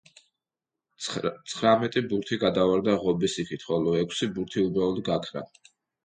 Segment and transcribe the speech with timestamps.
[1.07, 5.45] ცხრამეტი ბურთი გადავარდა ღობის იქით, ხოლო ექვსი ბურთი უბრალოდ გაქრა.